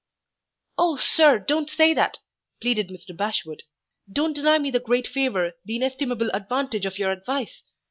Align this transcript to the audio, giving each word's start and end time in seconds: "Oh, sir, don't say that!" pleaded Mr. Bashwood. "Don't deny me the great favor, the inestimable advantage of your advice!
"Oh, 0.79 0.97
sir, 0.97 1.37
don't 1.37 1.69
say 1.69 1.93
that!" 1.93 2.17
pleaded 2.59 2.87
Mr. 2.89 3.15
Bashwood. 3.15 3.61
"Don't 4.11 4.33
deny 4.33 4.57
me 4.57 4.71
the 4.71 4.79
great 4.79 5.05
favor, 5.05 5.53
the 5.63 5.75
inestimable 5.75 6.31
advantage 6.33 6.87
of 6.87 6.97
your 6.97 7.11
advice! 7.11 7.61